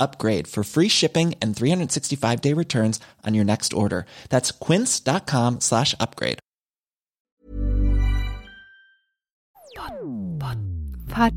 [0.00, 4.06] upgrade for free shipping and 365 day returns on your next order.
[4.28, 6.38] That's quince.com slash upgrade.
[11.08, 11.32] Pod,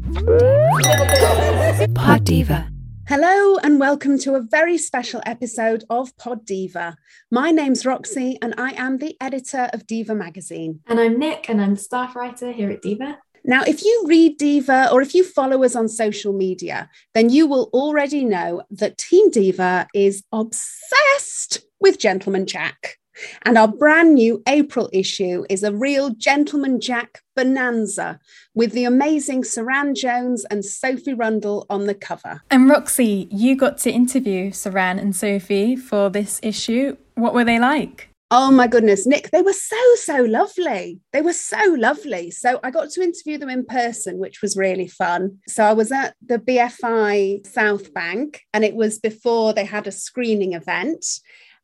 [1.96, 2.68] Pod Diva.
[3.08, 6.96] Hello and welcome to a very special episode of Pod Diva.
[7.32, 10.82] My name's Roxy and I am the editor of Diva magazine.
[10.88, 13.18] And I'm Nic and I'm staff writer here at Diva.
[13.44, 17.48] Now, if you read Diva or if you follow us on social media, then you
[17.48, 22.98] will already know that Team Diva is obsessed with Gentleman Jack.
[23.44, 28.20] And our brand new April issue is a real Gentleman Jack bonanza
[28.56, 32.42] with the amazing Suranne Jones and Sophie Rundle on the cover.
[32.50, 36.98] And Roxy, you got to interview Suranne and Sophie for this issue.
[37.16, 38.11] What were they like?
[38.34, 41.02] Oh my goodness, Nic, they were so, so lovely.
[41.12, 42.32] They were so lovely.
[42.32, 45.40] So I got to interview them in person, which was really fun.
[45.50, 49.92] So I was at the BFI South Bank, and it was before they had a
[49.92, 51.06] screening event.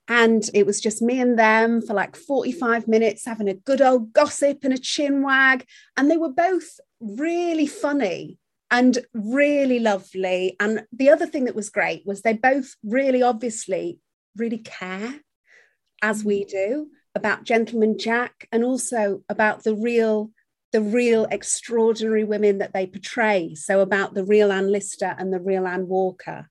[0.09, 4.11] And it was just me and them for like 45 minutes, having a good old
[4.11, 5.65] gossip and a chin wag.
[5.95, 10.57] And they were both really funny and really lovely.
[10.59, 13.99] And the other thing that was great was they both really obviously
[14.35, 15.21] really care
[16.01, 16.49] as we mm.
[16.49, 20.31] do about gentleman jack and also about the real
[20.73, 23.55] the real extraordinary women that they portray.
[23.55, 26.49] So about the real anne lister and the real anne walker.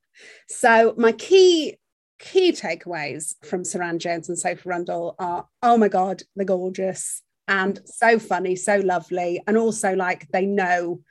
[0.49, 1.77] So my key
[2.19, 7.79] key takeaways from Suranne Jones and Sophie Rundle are oh my god they're gorgeous and
[7.85, 9.43] so funny so lovely.
[9.47, 11.03] And also like they know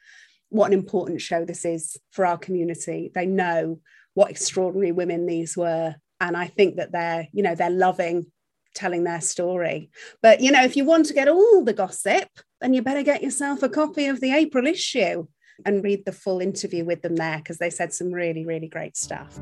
[0.50, 3.12] what an important show this is for our community.
[3.14, 3.80] They know
[4.16, 5.96] what extraordinary women these were
[6.26, 8.26] and I think that they're you know they're loving
[8.74, 9.90] telling their story.
[10.22, 12.28] But you know, if you want to get all the gossip,
[12.60, 15.28] then you better get yourself a copy of the April issue
[15.66, 18.98] and read the full interview with them there because they said some really really great
[18.98, 19.40] stuff.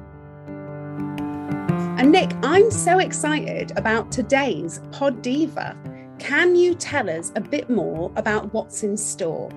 [1.98, 5.78] And Nic, I'm so excited about today's Pod Diva.
[6.20, 9.50] Can you tell us a bit more about what's in store?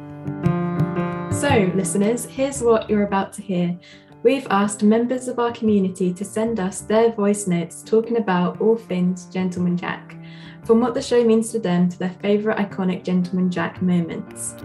[1.33, 3.79] So, listeners, here's what you're about to hear.
[4.27, 8.77] We've asked members of our community to send us their voice notes talking about all
[8.77, 10.17] things Gentleman Jack,
[10.65, 14.57] from what the show means to them to their favourite iconic Gentleman Jack moments.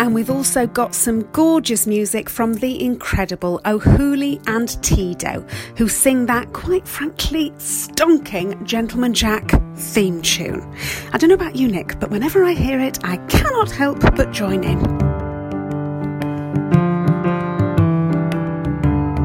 [0.00, 5.46] And we've also got some gorgeous music from the incredible O'Hooley and Tidow,
[5.76, 10.74] who sing that, quite frankly, stonking Gentleman Jack theme tune.
[11.12, 14.32] I don't know about you, Nic, but whenever I hear it, I cannot help but
[14.32, 15.07] join in.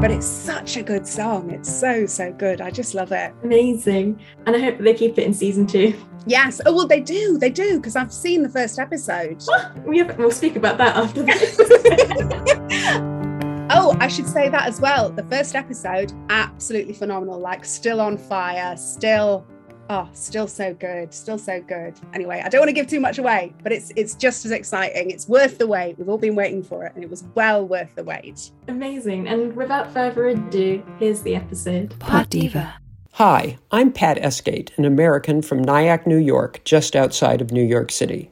[0.04, 1.50] But it's such a good song.
[1.50, 2.60] It's so, so good.
[2.60, 3.32] I just love it.
[3.42, 4.20] Amazing.
[4.44, 5.98] And I hope they keep it in season two.
[6.26, 6.60] Yes.
[6.66, 7.38] Oh, well, they do.
[7.38, 9.42] They do, because I've seen the first episode.
[9.50, 11.56] Ah, we have, we'll speak about that after this.
[13.70, 15.08] oh, I should say that as well.
[15.08, 17.40] The first episode, absolutely phenomenal.
[17.40, 19.46] Like, still on fire, still
[19.90, 21.94] oh still so good still so good.
[22.12, 25.10] Anyway i don't want to give too much away but it's it's just as exciting.
[25.10, 25.98] It's worth the wait.
[25.98, 28.50] We've all been waiting for it and it was well worth the wait.
[28.68, 29.28] Amazing.
[29.28, 31.98] And without further ado here's the episode.
[31.98, 32.74] Pod diva.
[33.12, 37.90] Hi i'm pat esgate an american from nyack new york just outside of new york
[37.90, 38.30] city.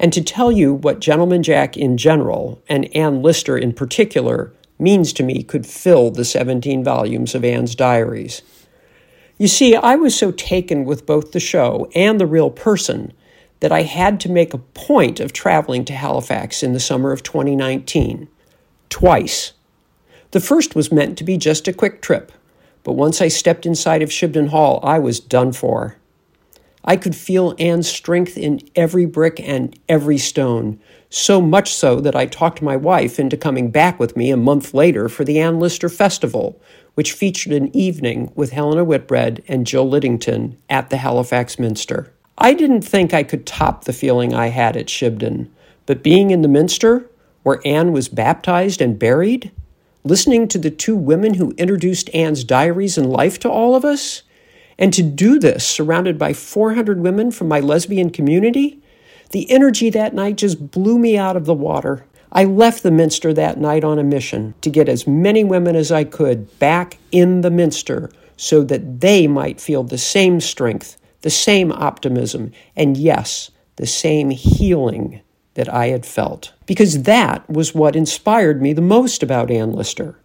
[0.00, 5.12] And to tell you what gentleman jack in general and anne lister in particular means
[5.12, 8.42] to me could fill the 17 volumes of anne's diaries
[9.38, 13.12] you see, I was so taken with both the show and the real person
[13.60, 17.22] that I had to make a point of traveling to Halifax in the summer of
[17.22, 18.28] 2019.
[18.88, 19.52] Twice.
[20.32, 22.32] The first was meant to be just a quick trip,
[22.84, 25.96] but once I stepped inside of Shibden Hall, I was done for.
[26.84, 32.14] I could feel Anne's strength in every brick and every stone, So much so that
[32.14, 35.58] I talked my wife into coming back with me a month later for the Ann
[35.58, 36.60] Lister Festival,
[36.94, 42.12] which featured an evening with Helena Whitbread and Jill Liddington at the Halifax Minster.
[42.36, 45.48] I didn't think I could top the feeling I had at Shibden,
[45.86, 47.08] but being in the Minster,
[47.42, 49.50] where Anne was baptized and buried,
[50.04, 54.22] listening to the two women who introduced Anne's diaries and life to all of us,
[54.78, 58.82] and to do this surrounded by 400 women from my lesbian community,
[59.30, 62.04] the energy that night just blew me out of the water.
[62.32, 65.90] I left the Minster that night on a mission to get as many women as
[65.90, 71.30] I could back in the Minster so that they might feel the same strength the
[71.30, 75.20] same optimism, and yes, the same healing
[75.54, 76.52] that I had felt.
[76.66, 80.18] Because that was what inspired me the most about Ann Lister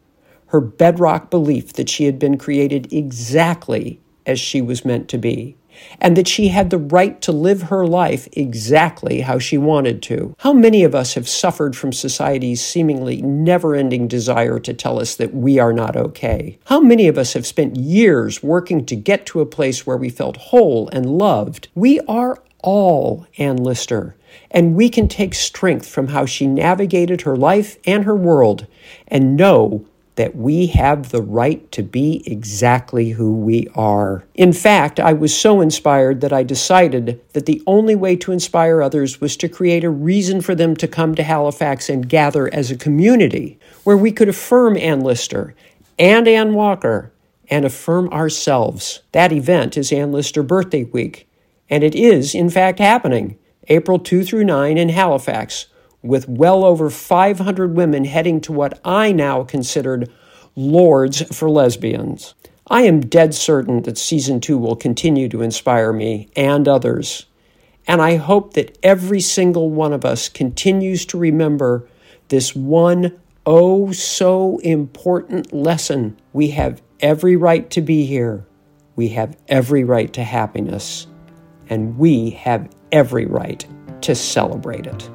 [0.48, 5.56] her bedrock belief that she had been created exactly as she was meant to be
[6.00, 10.36] and that she had the right to live her life exactly how she wanted to.
[10.40, 15.16] How many of us have suffered from society's seemingly never ending desire to tell us
[15.16, 16.60] that we are not okay?
[16.66, 20.10] How many of us have spent years working to get to a place where we
[20.10, 21.70] felt whole and loved?
[21.76, 24.16] We are all Ann Lister,
[24.50, 28.66] and we can take strength from how she navigated her life and her world
[29.08, 34.24] and know that we have the right to be exactly who we are.
[34.36, 38.82] In fact, I was so inspired that I decided that the only way to inspire
[38.82, 42.70] others was to create a reason for them to come to Halifax and gather as
[42.70, 45.56] a community where we could affirm Ann Lister
[45.98, 47.12] and Ann Walker
[47.50, 49.02] and affirm ourselves.
[49.12, 51.28] That event is Ann Lister Birthday Week,
[51.70, 53.38] and it is, in fact, happening
[53.68, 55.68] April 2 through 9 in Halifax
[56.04, 60.12] with well over 500 women heading to what I now considered
[60.56, 62.36] Lourdes for Lesbians.
[62.68, 67.26] I am dead certain that season two will continue to inspire me and others.
[67.88, 71.88] And I hope that every single one of us continues to remember
[72.30, 76.18] this one oh so important lesson.
[76.32, 78.46] We have every right to be here.
[78.96, 81.08] We have every right to happiness.
[81.70, 83.66] And we have every right
[84.02, 85.10] to celebrate it.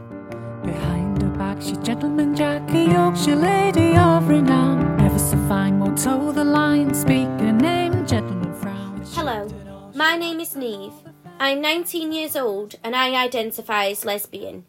[0.72, 4.98] Behind her back, she gentleman Jack, a Yorkshire lady of renown.
[4.98, 9.02] Never so fine, won't toe the line, speak a name, gentleman frown.
[9.14, 9.48] Hello,
[9.94, 10.92] my name is Neve.
[11.40, 14.66] I'm 19 years old and I identify as lesbian.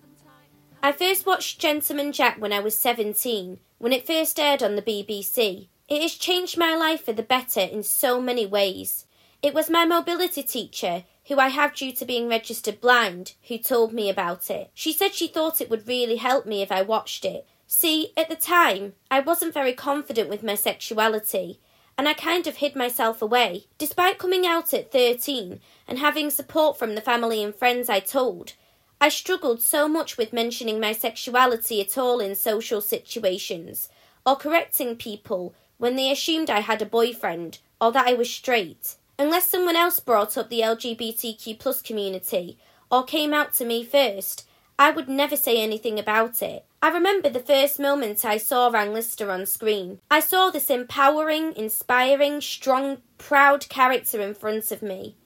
[0.81, 4.81] I first watched Gentleman Jack when I was 17, when it first aired on the
[4.81, 5.68] BBC.
[5.90, 9.06] It has changed my life for the better in so many ways.
[9.42, 13.94] It was my mobility teacher who I have due to being registered blind, who told
[13.94, 14.70] me about it.
[14.74, 17.48] She said she thought it would really help me if I watched it.
[17.66, 21.62] See, at the time, I wasn't very confident with my sexuality,
[21.98, 23.68] and I kind of hid myself away.
[23.78, 28.54] Despite coming out at 13 and having support from the family and friends I told,
[29.00, 33.88] I struggled so much with mentioning my sexuality at all in social situations,
[34.26, 38.96] or correcting people when they assumed I had a boyfriend or that I was straight
[39.19, 42.57] unless someone else brought up the LGBTQ plus community
[42.89, 44.48] or came out to me first,
[44.80, 46.66] I would never say anything about it.
[46.81, 50.00] I remember the first moment I saw Ann Lister on screen.
[50.10, 55.18] I saw this empowering, inspiring, strong, proud character in front of me.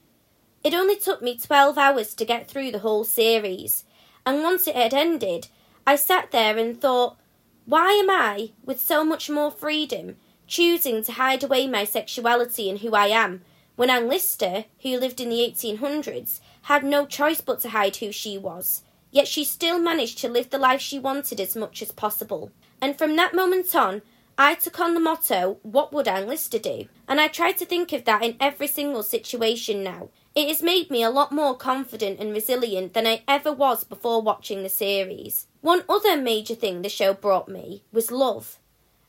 [0.64, 3.84] It only took me 12 hours to get through the whole series,
[4.26, 5.50] and once it had ended,
[5.86, 7.18] I sat there and thought,
[7.66, 10.16] why am I, with so much more freedom,
[10.48, 13.42] choosing to hide away my sexuality and who I am
[13.76, 18.12] when Ann Lister, who lived in the 1800s, had no choice but to hide who
[18.12, 18.84] she was.
[19.12, 22.52] Yet she still managed to live the life she wanted as much as possible.
[22.82, 24.02] And from that moment on,
[24.38, 26.88] I took on the motto, What would Ann Lister do?
[27.08, 30.10] And I try to think of that in every single situation now.
[30.36, 34.22] It has made me a lot more confident and resilient than I ever was before
[34.22, 35.46] watching the series.
[35.62, 38.58] One other major thing the show brought me was love.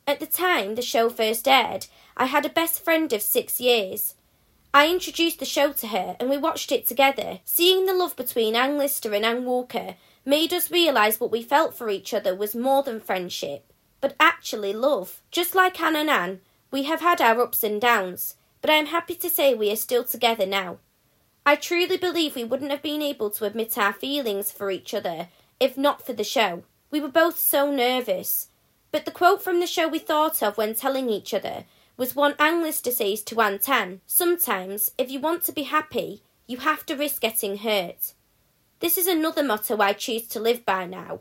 [0.07, 4.17] At the time the show first aired, I had a best friend of six years.
[4.75, 7.39] I introduced the show to her and we watched it together.
[7.45, 11.77] Seeing the love between Ann Lister and Ann Walker made us realise what we felt
[11.77, 15.23] for each other was more than friendship, but actually love.
[15.31, 16.41] Just like Ann and Ann,
[16.73, 19.77] we have had our ups and downs, but I am happy to say we are
[19.77, 20.79] still together now.
[21.47, 25.29] I truly believe we wouldn't have been able to admit our feelings for each other
[25.61, 26.65] if not for the show.
[26.91, 28.49] We were both so nervous.
[28.91, 31.65] But the quote from the show we thought of when telling each other
[31.97, 34.01] was one Lister says to Ann Tan.
[34.07, 38.15] Sometimes, if you want to be happy, you have to risk getting hurt.
[38.81, 41.21] This is another motto I choose to live by now,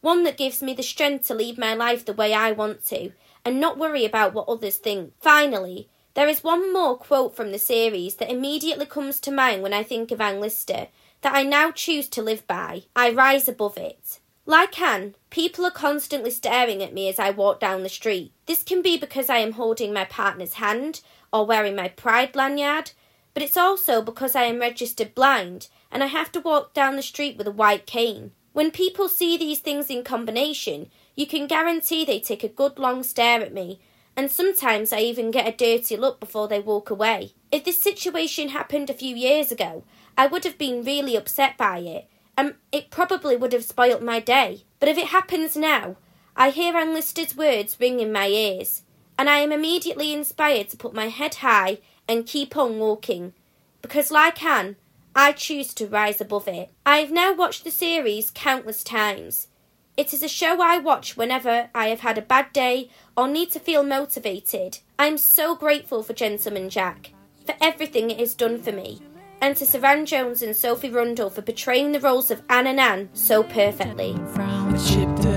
[0.00, 3.12] one that gives me the strength to lead my life the way I want to,
[3.44, 5.12] and not worry about what others think.
[5.20, 9.72] Finally, there is one more quote from the series that immediately comes to mind when
[9.72, 10.88] I think of Ann Lister
[11.22, 12.84] that I now choose to live by.
[12.94, 14.20] I rise above it.
[14.44, 18.32] Like Anne, people are constantly staring at me as I walk down the street.
[18.46, 21.00] This can be because I am holding my partner's hand
[21.32, 22.90] or wearing my pride lanyard,
[23.34, 27.02] but it's also because I am registered blind and I have to walk down the
[27.02, 28.32] street with a white cane.
[28.52, 33.04] When people see these things in combination, you can guarantee they take a good long
[33.04, 33.80] stare at me,
[34.16, 37.32] and sometimes I even get a dirty look before they walk away.
[37.50, 39.84] If this situation happened a few years ago,
[40.18, 44.20] I would have been really upset by it, and it probably would have spoilt my
[44.20, 44.64] day.
[44.80, 45.96] But if it happens now,
[46.36, 48.82] I hear Anne Lister's words ring in my ears,
[49.18, 53.34] and I am immediately inspired to put my head high and keep on walking.
[53.82, 54.76] Because, like Anne,
[55.14, 56.70] I choose to rise above it.
[56.86, 59.48] I have now watched the series countless times.
[59.94, 63.50] It is a show I watch whenever I have had a bad day or need
[63.52, 64.78] to feel motivated.
[64.98, 67.10] I am so grateful for Gentleman Jack,
[67.44, 69.02] for everything it has done for me,
[69.42, 73.10] and to Suranne Jones and Sophie Rundle for portraying the roles of Anne and Anne
[73.12, 74.16] so perfectly.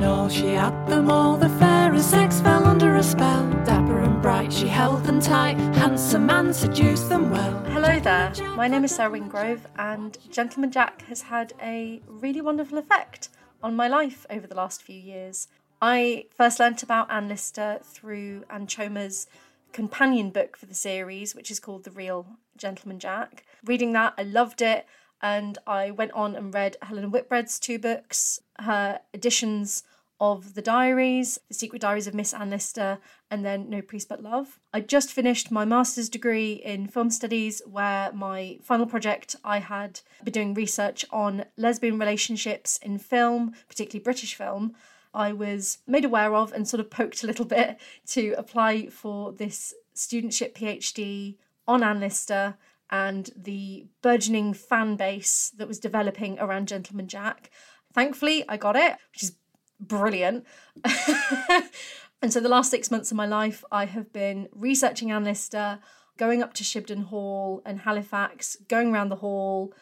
[0.04, 1.36] all, she had them all.
[1.38, 3.50] The fairest sex fell under a spell.
[3.66, 5.58] Dapper and bright, she held them tight.
[5.76, 7.60] Handsome man seduced them well.
[7.66, 12.78] Hello there, my name is Sarah Wingrove, and Gentleman Jack has had a really wonderful
[12.78, 13.30] effect
[13.64, 15.48] on my life over the last few years.
[15.82, 19.26] I first learnt about Anne Lister through Ann Choma's
[19.74, 23.44] companion book for the series, which is called The Real Gentleman Jack.
[23.66, 24.86] Reading that, I loved it,
[25.22, 29.84] and I went on and read Helen Whitbread's two books, her editions
[30.20, 33.00] of the diaries, The Secret Diaries of Miss Anne Lister,
[33.32, 34.60] and then No Priest But Love.
[34.72, 40.00] I just finished my master's degree in film studies, where my final project I had
[40.24, 44.76] been doing research on lesbian relationships in film, particularly British film.
[45.14, 49.32] I was made aware of and sort of poked a little bit to apply for
[49.32, 52.58] this studentship PhD on Anne Lister
[52.90, 57.50] and the burgeoning fan base that was developing around Gentleman Jack.
[57.94, 59.36] Thankfully, I got it, which is
[59.80, 60.46] brilliant.
[62.22, 65.36] and so the last six months of my life, I have been researching Anne
[66.18, 69.74] going up to Shibden Hall and Halifax, going around the hall,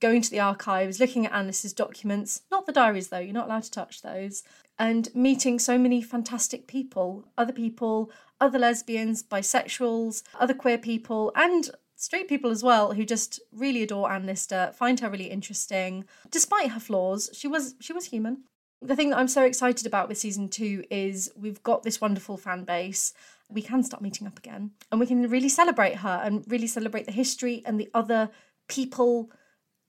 [0.00, 3.64] going to the archives, looking at Anne documents, not the diaries though, you're not allowed
[3.64, 4.42] to touch those,
[4.78, 8.10] and meeting so many fantastic people, other people,
[8.40, 14.10] other lesbians, bisexuals, other queer people, and straight people as well who just really adore
[14.10, 16.04] Anne Lister, find her really interesting.
[16.30, 18.44] Despite her flaws, she was she was human.
[18.80, 22.36] The thing that I'm so excited about with season two is we've got this wonderful
[22.36, 23.12] fan base.
[23.50, 27.06] We can start meeting up again and we can really celebrate her and really celebrate
[27.06, 28.30] the history and the other
[28.68, 29.30] people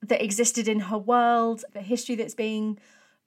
[0.02, 2.78] that existed in her world, the history that's being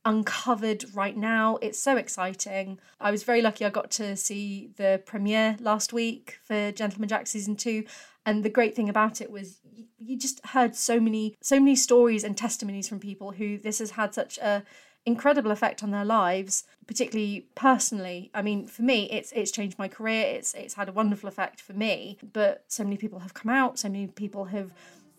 [0.06, 1.58] uncovered right now.
[1.62, 2.80] It's so exciting.
[3.00, 7.28] I was very lucky I got to see the premiere last week for Gentleman Jack
[7.28, 7.86] season 2
[8.26, 9.60] and the great thing about it was
[9.98, 13.92] you just heard so many so many stories and testimonies from people who this has
[13.92, 14.64] had such a
[15.06, 18.32] incredible effect on their lives particularly personally.
[18.34, 20.26] I mean for me it's it's changed my career.
[20.28, 22.18] It's it's had a wonderful effect for me.
[22.34, 23.80] But so many people have come out.
[23.80, 24.72] So many people have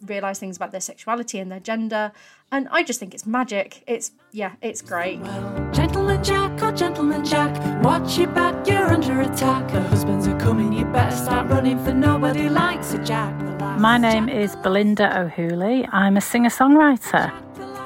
[0.07, 2.13] realize things about their sexuality and their gender
[2.53, 7.25] and i just think it's magic it's yeah it's great Well, Gentleman Jack, oh Gentleman
[7.25, 9.71] Jack, watch your back, you're under attack.
[9.71, 13.33] The husbands are coming, you better start running, for nobody likes a Jack.
[13.79, 15.87] My name is Belinda O'Hooley.
[15.93, 17.33] I'm a singer songwriter.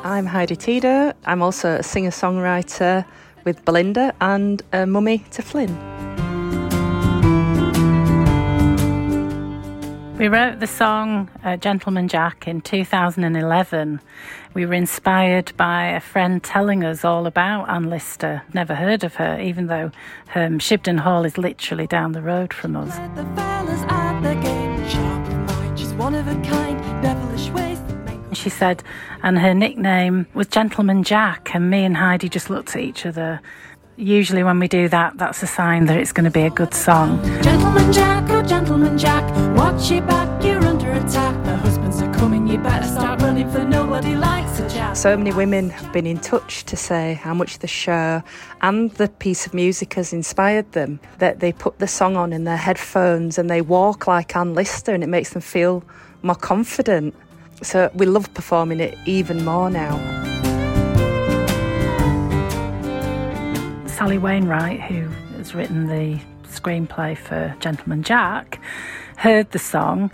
[0.04, 1.12] I'm Heidi Tidow.
[1.24, 3.04] I'm also a singer songwriter
[3.44, 5.97] with Belinda and a mummy to Flynn.
[10.18, 14.00] We wrote the song uh, Gentleman Jack in 2011.
[14.52, 18.42] We were inspired by a friend telling us all about Anne Lister.
[18.52, 19.92] Never heard of her, even though
[20.34, 22.96] um, Shibden Hall is literally down the road from us.
[28.32, 28.82] She said,
[29.22, 33.40] and her nickname was Gentleman Jack, and me and Heidi just looked at each other
[33.98, 36.72] usually when we do that, that's a sign that it's going to be a good
[36.72, 37.22] song.
[37.42, 39.24] Gentleman Jack, oh Gentleman Jack,
[39.56, 41.44] watch your back, you're under attack.
[41.44, 44.96] The husbands are coming, you better start running for nobody likes a Jack.
[44.96, 48.22] So many women have been in touch to say how much the show
[48.62, 51.00] and the piece of music has inspired them.
[51.18, 54.94] That they put the song on in their headphones and they walk like Anne Lister
[54.94, 55.82] and it makes them feel
[56.22, 57.14] more confident.
[57.62, 59.96] So we love performing it even more now.
[63.98, 68.60] Sally Wainwright, who has written the screenplay for Gentleman Jack,
[69.16, 70.12] heard the song,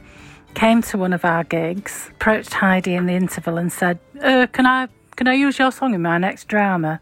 [0.54, 4.64] came to one of our gigs, approached Heidi in the interval and said, uh, "Can
[4.64, 6.98] I can I use your song in my next drama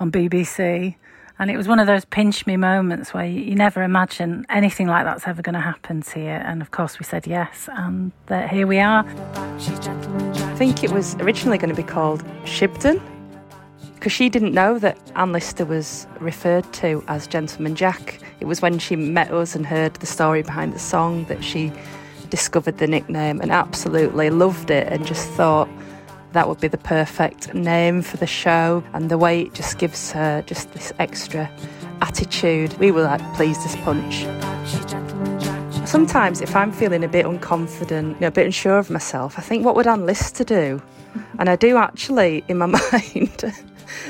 [0.00, 0.96] on BBC?"
[1.38, 4.86] And it was one of those pinch me moments where you, you never imagine anything
[4.86, 6.26] like that's ever going to happen to you.
[6.26, 9.02] And of course, we said yes, and uh, here we are.
[9.46, 13.00] I think it was originally going to be called Shibden,
[13.98, 18.20] because she didn't know that Anne Lister was referred to as Gentleman Jack.
[18.38, 21.72] It was when she met us and heard the story behind the song that she
[22.30, 25.68] discovered the nickname and absolutely loved it and just thought
[26.30, 30.12] that would be the perfect name for the show and the way it just gives
[30.12, 31.50] her just this extra
[32.00, 32.72] attitude.
[32.78, 34.26] We were like pleased as punch.
[35.88, 39.42] Sometimes, if I'm feeling a bit unconfident, you know, a bit unsure of myself, I
[39.42, 40.80] think, what would Anne Lister do?
[41.40, 43.52] And I do actually, in my mind,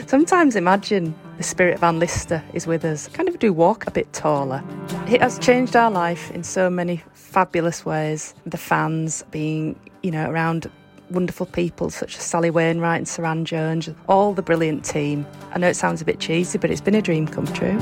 [0.07, 3.09] sometimes imagine the spirit of Anne Lister is with us.
[3.09, 4.63] Kind of do walk a bit taller.
[5.09, 8.35] It has changed our life in so many fabulous ways.
[8.47, 10.71] The fans being, you know, around
[11.11, 15.27] wonderful people such as Sally Wainwright and Suranne Jones, all the brilliant team.
[15.53, 17.79] I know it sounds a bit cheesy, but it's been a dream come true.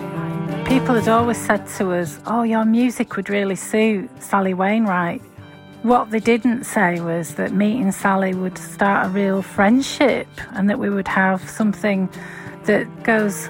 [0.66, 5.22] People had always said to us, Oh, your music would really suit Sally Wainwright.
[5.86, 10.80] What they didn't say was that meeting Sally would start a real friendship and that
[10.80, 12.10] we would have something
[12.64, 13.48] that goes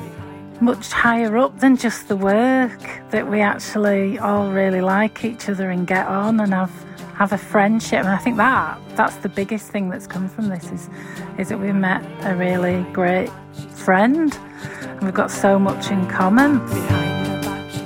[0.60, 2.78] much higher up than just the work,
[3.08, 6.70] that we actually all really like each other and get on and have
[7.14, 8.00] have a friendship.
[8.00, 10.90] And I think that that's the biggest thing that's come from this is
[11.38, 13.30] is that we met a really great
[13.72, 14.38] friend
[14.82, 16.60] and we've got so much in common.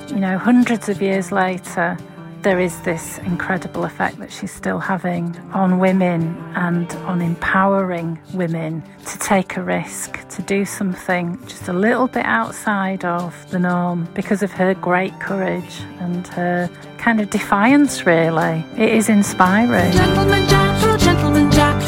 [0.09, 1.97] You know, hundreds of years later,
[2.42, 8.82] there is this incredible effect that she's still having on women and on empowering women
[9.06, 14.09] to take a risk, to do something just a little bit outside of the norm
[14.14, 18.64] because of her great courage and her kind of defiance, really.
[18.76, 19.92] It is inspiring.
[19.92, 21.80] Gentleman Jack, oh Gentleman Jack,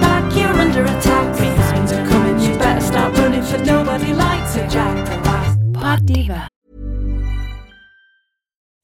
[0.00, 1.36] back, you're under attack.
[1.36, 5.06] Things are coming, you better start running, for nobody likes it, Jack.
[6.04, 6.48] Diva.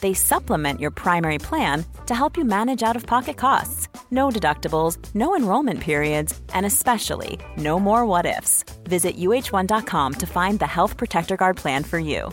[0.00, 3.88] They supplement your primary plan to help you manage out of pocket costs.
[4.10, 8.64] No deductibles, no enrollment periods, and especially no more what ifs.
[8.84, 12.30] Visit uh1.com to find the Health Protector Guard plan for you.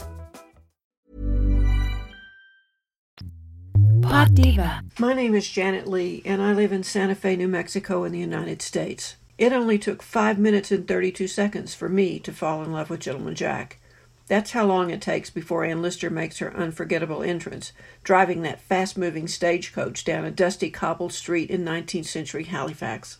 [4.04, 4.82] Pod Diva.
[5.00, 8.20] My name is Janet Lee, and I live in Santa Fe, New Mexico, in the
[8.20, 9.16] United States.
[9.38, 13.00] It only took 5 minutes and 32 seconds for me to fall in love with
[13.00, 13.80] Gentleman Jack.
[14.28, 18.98] That's how long it takes before Ann Lister makes her unforgettable entrance, driving that fast
[18.98, 23.18] moving stagecoach down a dusty cobbled street in 19th century Halifax.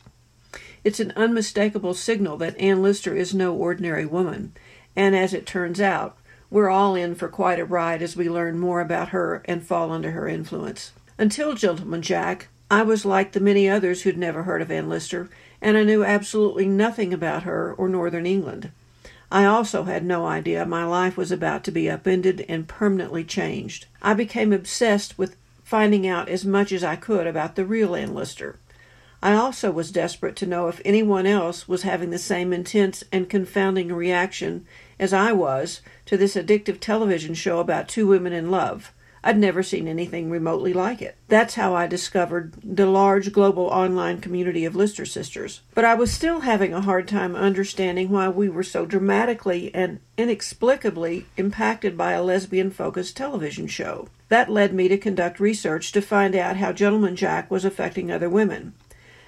[0.84, 4.54] It's an unmistakable signal that Ann Lister is no ordinary woman,
[4.96, 6.18] and as it turns out,
[6.50, 9.92] we're all in for quite a ride as we learn more about her and fall
[9.92, 10.94] under her influence.
[11.18, 15.30] Until Gentleman Jack, I was like the many others who'd never heard of Ann Lister,
[15.62, 18.72] and I knew absolutely nothing about her or Northern England.
[19.34, 23.88] I also had no idea my life was about to be upended and permanently changed.
[24.00, 28.14] I became obsessed with finding out as much as I could about the real Ann
[28.14, 28.60] Lister.
[29.24, 33.28] I also was desperate to know if anyone else was having the same intense and
[33.28, 34.68] confounding reaction
[35.00, 38.92] as I was to this addictive television show about two women in love,
[39.24, 41.16] I'd never seen anything remotely like it.
[41.30, 45.62] That's how I discovered the large global online community of Lister sisters.
[45.74, 50.00] But I was still having a hard time understanding why we were so dramatically and
[50.18, 54.10] inexplicably impacted by a lesbian focused television show.
[54.28, 58.30] That led me to conduct research to find out how Gentleman Jack was affecting other
[58.30, 58.74] women.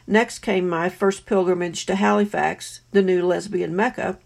[0.08, 4.19] Next came my first pilgrimage to Halifax, the new lesbian Mecca,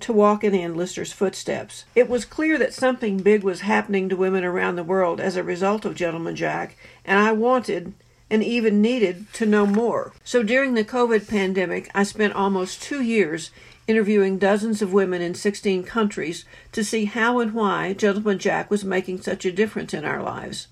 [0.00, 1.84] to walk in Ann Lister's footsteps.
[1.94, 5.42] It was clear that something big was happening to women around the world as a
[5.42, 7.94] result of Gentleman Jack, and I wanted
[8.28, 10.12] and even needed to know more.
[10.24, 13.50] So during the COVID pandemic, I spent almost two years
[13.86, 18.84] interviewing dozens of women in 16 countries to see how and why Gentleman Jack was
[18.84, 20.66] making such a difference in our lives.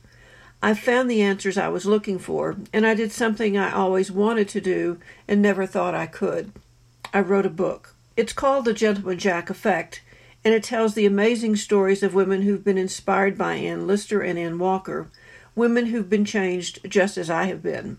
[0.63, 4.49] I found the answers I was looking for, and I did something I always wanted
[4.49, 6.53] to do and never thought I could.
[7.13, 7.94] I wrote a book.
[8.17, 10.01] It's called The Gentleman Jack Effect,
[10.45, 14.39] and it tells the amazing stories of women who've been inspired by Ann Lister and
[14.39, 15.09] Ann Walker,
[15.57, 17.99] women who've been changed just as I have been.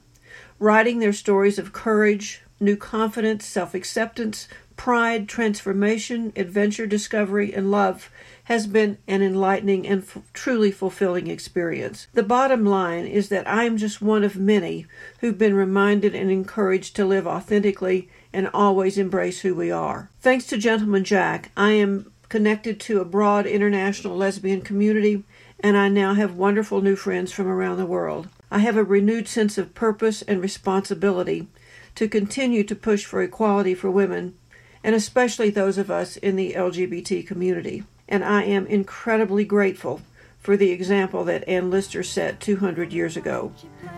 [0.58, 4.48] Writing their stories of courage, new confidence, self acceptance,
[4.78, 8.10] pride, transformation, adventure, discovery, and love
[8.46, 12.08] has been an enlightening and f- truly fulfilling experience.
[12.14, 14.86] The bottom line is that I am just one of many
[15.20, 20.12] who've been reminded and encouraged to live authentically and always embrace who we are.
[20.22, 25.24] Thanks to Gentleman Jack, I am connected to a broad international lesbian community,
[25.60, 28.28] and I now have wonderful new friends from around the world.
[28.52, 31.48] I have a renewed sense of purpose and responsibility
[31.96, 34.36] to continue to push for equality for women,
[34.84, 37.84] and especially those of us in the LGBT community.
[38.08, 40.02] And I am incredibly grateful
[40.38, 43.52] for the example that Ann Lister set 200 years ago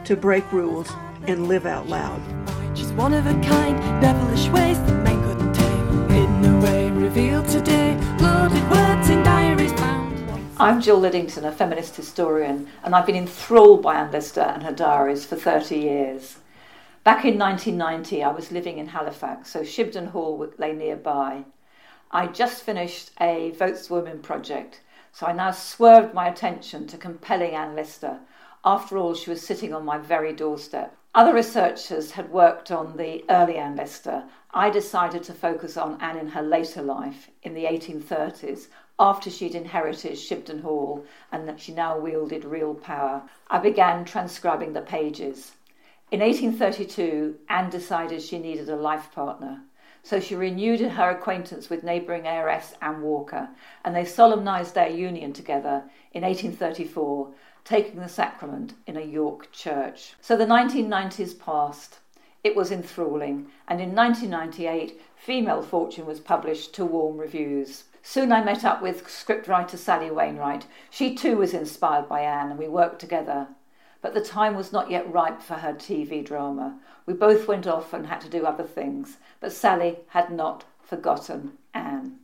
[0.06, 0.90] to break rules
[1.24, 2.22] and live out loud.
[2.78, 6.10] She's one of a kind, devilish ways that men couldn't tame.
[6.10, 10.08] Hidden away, revealed today, loaded words in diaries found.
[10.58, 14.72] I'm Jill Liddington, a feminist historian, and I've been enthralled by Ann Lister and her
[14.72, 16.38] diaries for 30 years.
[17.04, 21.44] Back in 1990, I was living in Halifax, so Shibden Hall lay nearby.
[22.12, 24.80] I just finished a Votes Women project,
[25.12, 28.20] so I now swerved my attention to compelling Anne Lister.
[28.64, 30.96] After all, she was sitting on my very doorstep.
[31.14, 34.24] Other researchers had worked on the early Ann Lister.
[34.54, 38.68] I decided to focus on Anne in her later life, in the 1830s,
[38.98, 43.24] after she'd inherited Shibden Hall and that she now wielded real power.
[43.50, 45.52] I began transcribing the pages.
[46.10, 49.64] In 1832, Anne decided she needed a life partner.
[50.08, 53.50] So she renewed her acquaintance with neighbouring heiress Anne Walker,
[53.84, 57.34] and they solemnised their union together in 1834
[57.66, 60.14] taking the sacrament in a York church.
[60.22, 62.00] So the 1990s passed.
[62.42, 67.84] It was enthralling, and in 1998, Female Fortune was published to warm reviews.
[68.02, 70.68] Soon I met up with scriptwriter Sally Wainwright.
[70.90, 73.50] She too was inspired by Anne, and we worked together.
[74.02, 76.80] But the time was not yet ripe for her TV drama.
[77.06, 81.58] We both went off and had to do other things, but Sally had not forgotten
[81.74, 82.20] Anne.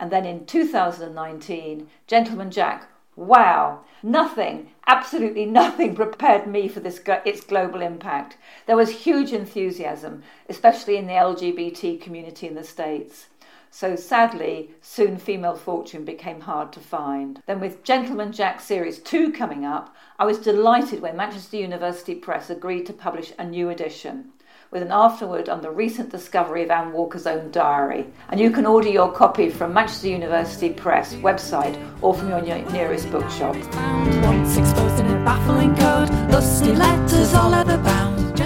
[0.00, 7.44] And then in 2019, Gentleman Jack Wow, nothing, absolutely nothing prepared me for this its
[7.44, 8.36] global impact.
[8.66, 13.26] There was huge enthusiasm, especially in the LGBT community in the States.
[13.76, 17.42] So sadly, soon Female Fortune became hard to find.
[17.46, 22.50] Then with Gentleman Jack Series 2 coming up, I was delighted when Manchester University Press
[22.50, 24.30] agreed to publish a new edition
[24.70, 28.06] with an afterword on the recent discovery of Anne Walker's own diary.
[28.28, 33.10] And you can order your copy from Manchester University Press website or from your nearest
[33.10, 33.56] bookshop.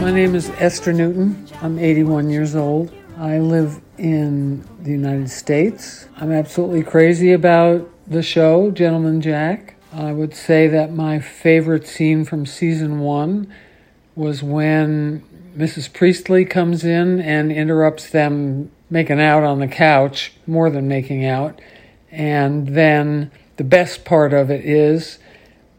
[0.00, 1.46] My name is Esther Newton.
[1.60, 2.90] I'm 81 years old.
[3.18, 6.06] I live in the United States.
[6.16, 9.74] I'm absolutely crazy about the show, Gentleman Jack.
[9.92, 13.52] I would say that my favorite scene from season one
[14.14, 15.22] was when
[15.56, 15.92] Mrs.
[15.92, 21.60] Priestley comes in and interrupts them making out on the couch, more than making out.
[22.10, 25.18] And then the best part of it is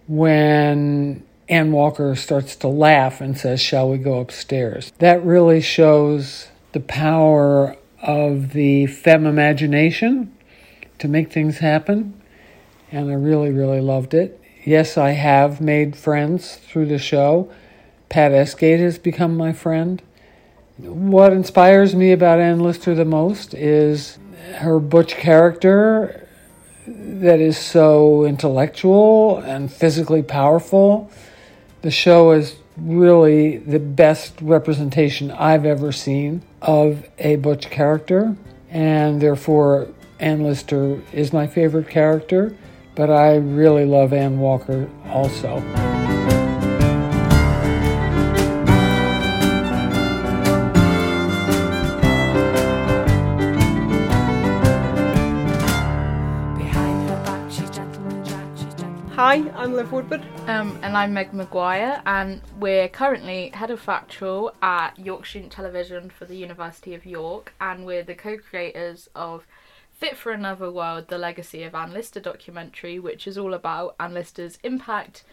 [0.07, 4.91] when Anne Walker starts to laugh and says, Shall we go upstairs?
[4.99, 10.35] That really shows the power of the femme imagination
[10.99, 12.19] to make things happen.
[12.91, 14.39] And I really, really loved it.
[14.65, 17.51] Yes, I have made friends through the show.
[18.09, 20.01] Pat Esgate has become my friend.
[20.77, 24.17] What inspires me about Ann Lister the most is
[24.55, 26.27] her butch character
[26.87, 31.11] that is so intellectual and physically powerful.
[31.81, 38.35] The show is really the best representation I've ever seen of a butch character,
[38.69, 39.87] and therefore
[40.19, 42.55] Ann Lister is my favorite character
[42.99, 46.08] but I really love Ann Walker also.
[59.21, 60.25] Hi, I'm Liv Woodward.
[60.47, 66.09] Um, and I'm Meg Maguire, and we're currently head of factual at York Student Television
[66.09, 69.45] for the University of York, and we're the co creators of
[69.91, 74.13] Fit for Another World, the legacy of Anne Lister documentary, which is all about Anne
[74.13, 75.25] Lister's impact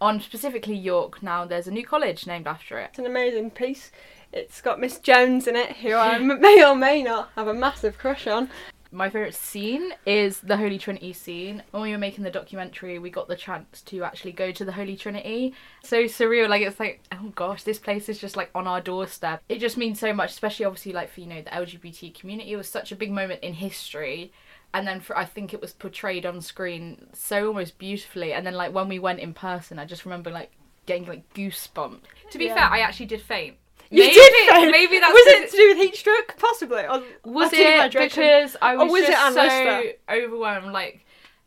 [0.00, 1.20] on specifically York.
[1.20, 2.90] Now, there's a new college named after it.
[2.90, 3.90] It's an amazing piece.
[4.32, 7.98] It's got Miss Jones in it, who I may or may not have a massive
[7.98, 8.48] crush on.
[8.94, 11.64] My favourite scene is the Holy Trinity scene.
[11.72, 14.70] When we were making the documentary, we got the chance to actually go to the
[14.70, 15.52] Holy Trinity.
[15.82, 19.42] So surreal, like it's like, oh gosh, this place is just like on our doorstep.
[19.48, 22.52] It just means so much, especially obviously like for you know the LGBT community.
[22.52, 24.32] It was such a big moment in history.
[24.72, 28.32] And then for I think it was portrayed on screen so almost beautifully.
[28.32, 30.52] And then like when we went in person, I just remember like
[30.86, 31.98] getting like goosebumps.
[32.30, 32.54] To be Yeah.
[32.54, 33.56] fair, I actually did faint.
[33.90, 34.70] You maybe, did faint?
[34.70, 36.34] Maybe that's was it to do with heat stroke?
[36.38, 36.86] Possibly.
[36.86, 40.72] Or, was it because I was, was just so overwhelmed?
[40.72, 41.04] Like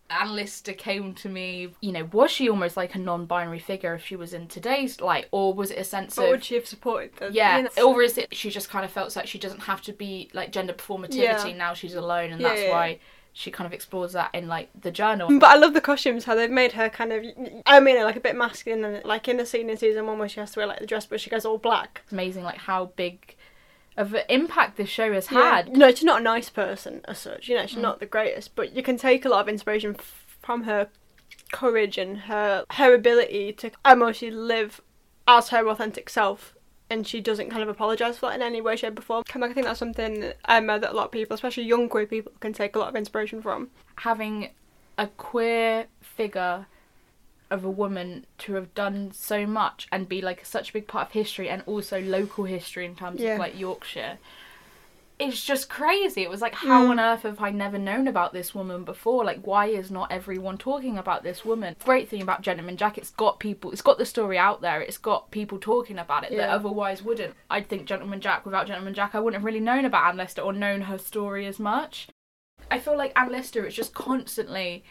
[0.10, 1.70] Anne Lister came to me.
[1.82, 5.26] You know, was she almost like a non-binary figure if she was in today's light,
[5.32, 8.02] or was it a sense of would she have supported the yeah, you know, or
[8.02, 10.74] is it she just kind of felt like she doesn't have to be like gender
[10.74, 11.58] performativity Yeah.
[11.58, 13.00] now she's alone, and Yeah, that's yeah, why
[13.40, 15.28] she kind of explores that in like the journal.
[15.40, 17.24] But I love the costumes, how they've made her kind of,
[17.68, 20.28] I mean, like a bit masculine, and like in the scene in season one where
[20.28, 22.02] she has to wear like the dress, but she goes all black.
[22.04, 23.36] It's amazing, like how big
[23.96, 25.56] of an impact this show has Yeah.
[25.58, 25.78] had.
[25.78, 27.48] No, she's not a nice person as such.
[27.48, 27.84] You know, she's Mm.
[27.84, 30.90] not the greatest, but you can take a lot of inspiration f- from her
[31.52, 34.82] courage and her her ability to emotionally live
[35.28, 36.56] as her authentic self.
[36.90, 39.24] And she doesn't kind of apologise for that in any way, shape, or form.
[39.44, 42.54] I think that's something um, that a lot of people, especially young queer people, can
[42.54, 43.70] take a lot of inspiration from.
[43.98, 44.50] having
[44.98, 46.66] a queer figure
[47.52, 51.08] of a woman to have done so much and be like such a big part
[51.08, 53.34] of history and also local history in terms Yeah.
[53.34, 54.18] of like Yorkshire.
[55.20, 56.22] It's just crazy.
[56.22, 56.90] It was like, how Mm.
[56.92, 59.26] on earth have I never known about this woman before?
[59.26, 61.76] Like, why is not everyone talking about this woman?
[61.84, 64.80] Great thing about Gentleman Jack, it's got people, it's got the story out there.
[64.80, 67.34] It's got people talking about it that otherwise wouldn't.
[67.50, 70.42] I think Gentleman Jack, without Gentleman Jack, I wouldn't have really known about Anne Lister
[70.42, 72.10] or known her story as much.
[72.70, 74.84] I feel like Anne Lister is just constantly,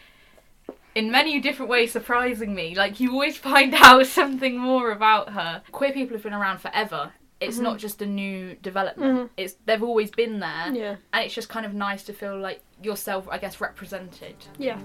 [0.93, 2.75] in many different ways, surprising me.
[2.75, 5.61] Like you always find out something more about her.
[5.71, 7.13] Queer people have been around forever.
[7.39, 7.61] It's Mhm.
[7.63, 9.19] not just a new development.
[9.19, 9.29] Mhm.
[9.37, 10.71] It's they've always been there.
[10.73, 10.95] Yeah.
[11.13, 14.35] And it's just kind of nice to feel like yourself, I guess, represented.
[14.57, 14.77] Yeah.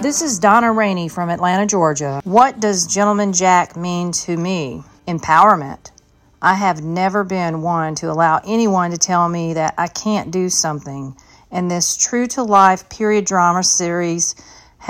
[0.00, 2.20] This is Donna Raney from Atlanta, Georgia.
[2.24, 4.82] What does Gentleman Jack mean to me?
[5.06, 5.90] Empowerment.
[6.40, 10.48] I have never been one to allow anyone to tell me that I can't do
[10.48, 11.14] something,
[11.50, 14.34] and this true to life period drama series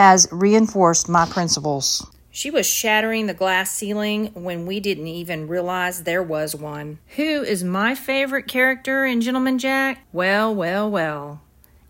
[0.00, 2.06] has reinforced my principles.
[2.30, 7.00] She was shattering the glass ceiling when we didn't even realize there was one.
[7.16, 10.06] Who is my favorite character in Gentleman Jack?
[10.10, 11.42] Well, well, well.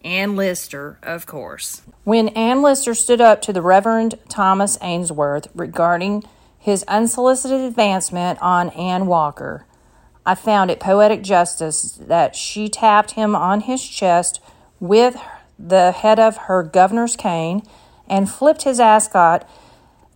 [0.03, 1.83] Ann Lister, of course.
[2.03, 6.25] When Ann Lister stood up to the Reverend Thomas Ainsworth regarding
[6.59, 9.66] his unsolicited advancement on Ann Walker,
[10.27, 14.40] I found it poetic justice that she tapped him on his chest
[14.81, 15.16] with
[15.57, 17.62] the head of her governor's cane
[18.11, 19.49] and flipped his ascot,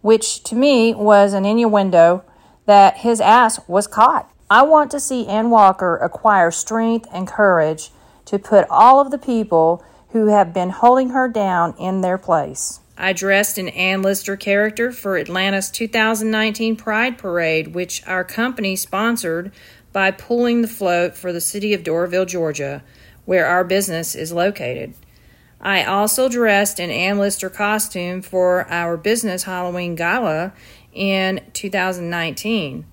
[0.03, 2.23] which to me was an innuendo
[2.67, 4.31] that his ass was caught.
[4.51, 7.91] I want to see Ann Walker acquire strength and courage
[8.27, 12.81] to put all of the people who have been holding her down in their place.
[12.97, 19.51] I dressed an Ann Lister character for Atlanta's 2019 Pride Parade, which our company sponsored
[19.93, 22.83] by pulling the float for the city of Doraville, Georgia,
[23.25, 24.95] where our business is located.
[25.65, 30.53] I also dressed in Ann Lister costume for our business Halloween gala
[30.93, 32.85] in 2019.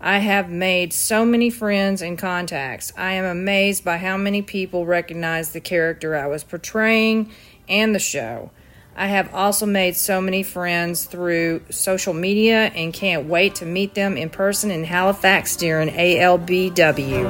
[0.00, 2.94] I have made so many friends and contacts.
[2.96, 7.30] I am amazed by how many people recognize the character I was portraying
[7.68, 8.50] and the show.
[8.96, 13.94] I have also made so many friends through social media and can't wait to meet
[13.94, 17.24] them in person in Halifax during ALBW.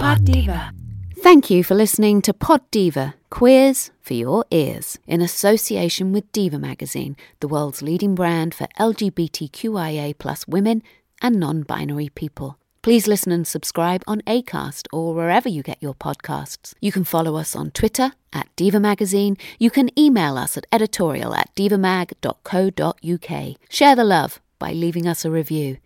[0.00, 0.72] Pod Diva.
[1.18, 6.58] Thank you for listening to Pod Diva Queers for Your Ears in association with Diva
[6.58, 10.82] Magazine, the world's leading brand for LGBTQIA plus women
[11.20, 12.56] and non binary people.
[12.80, 16.72] Please listen and subscribe on ACAST or wherever you get your podcasts.
[16.80, 19.36] You can follow us on Twitter at Diva Magazine.
[19.58, 23.56] You can email us at editorial at divamag.co.uk.
[23.68, 25.76] Share the love by leaving us a review.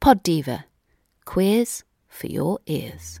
[0.00, 0.64] Pod Diva.
[1.24, 3.20] Queers for your ears.